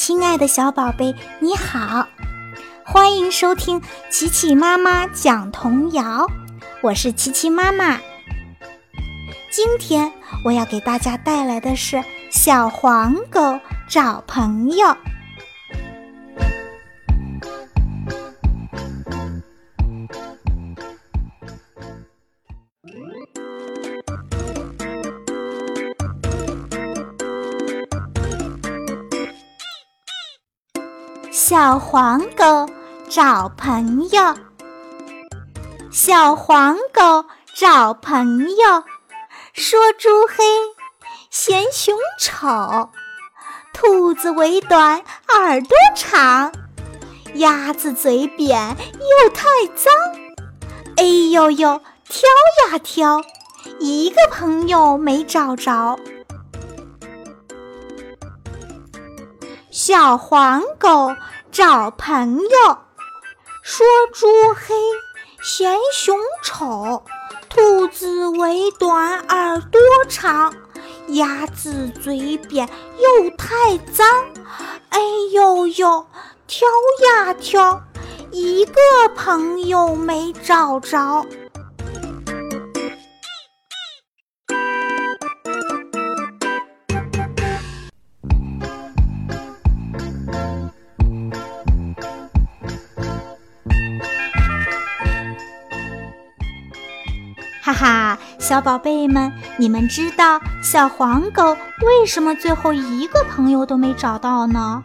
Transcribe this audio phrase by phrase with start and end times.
[0.00, 2.08] 亲爱的小宝贝，你好，
[2.86, 6.26] 欢迎收听琪琪妈妈讲童谣。
[6.80, 8.00] 我是琪琪妈妈。
[9.52, 10.10] 今天
[10.42, 11.96] 我要给大家带来的是
[12.30, 13.60] 《小黄狗
[13.90, 14.86] 找朋友》。
[31.32, 32.68] 小黄狗
[33.08, 34.34] 找朋友，
[35.92, 38.82] 小黄狗找朋友，
[39.52, 40.44] 说猪黑，
[41.30, 42.90] 嫌熊丑，
[43.72, 46.50] 兔子尾短耳朵长，
[47.34, 49.44] 鸭子嘴扁又太
[49.76, 49.92] 脏，
[50.96, 52.28] 哎呦呦，挑
[52.72, 53.22] 呀挑，
[53.78, 55.96] 一个朋友没找着。
[59.70, 61.14] 小黄狗
[61.52, 62.78] 找朋友，
[63.62, 64.74] 说猪黑，
[65.44, 67.04] 嫌熊丑，
[67.48, 70.52] 兔子尾短耳朵长，
[71.10, 74.04] 鸭子嘴扁又太脏，
[74.88, 74.98] 哎
[75.30, 76.04] 呦呦，
[76.48, 76.66] 挑
[77.04, 77.80] 呀挑，
[78.32, 78.74] 一个
[79.14, 81.24] 朋友没找着。
[97.62, 104.82] 哈哈，小宝贝们，你们知道小黄狗为什么最后一个朋友都没找到呢？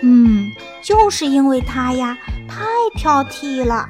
[0.00, 0.50] 嗯，
[0.82, 2.16] 就是因为它呀
[2.48, 3.86] 太挑剔了。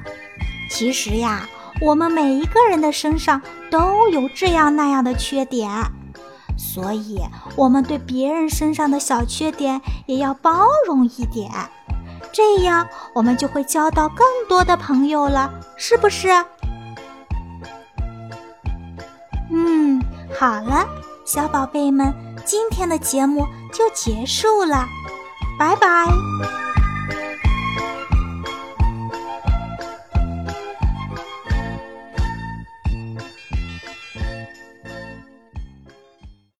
[0.68, 1.48] 其实呀，
[1.80, 5.70] 我们每一个人的身上都有这样那样的缺点，
[6.56, 7.20] 所以
[7.54, 11.48] 我们对别人身上的小缺点也要包容一点，
[12.32, 16.28] 这样我们就会交到更多的朋友了，是不是？
[20.40, 20.88] 好了，
[21.26, 22.14] 小宝贝们，
[22.46, 24.86] 今天的节目就结束了，
[25.58, 26.06] 拜拜。